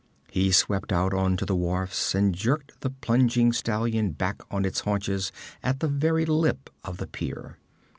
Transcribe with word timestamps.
He 0.31 0.51
swept 0.51 0.91
out 0.91 1.13
onto 1.13 1.45
the 1.45 1.55
wharfs 1.55 2.15
and 2.15 2.33
jerked 2.33 2.81
the 2.81 2.89
plunging 2.89 3.53
stallion 3.53 4.13
back 4.13 4.41
on 4.49 4.65
its 4.65 4.79
haunches 4.79 5.31
at 5.61 5.79
the 5.79 5.87
very 5.87 6.25
lip 6.25 6.71
of 6.83 6.97
the 6.97 7.05
pier. 7.05 7.59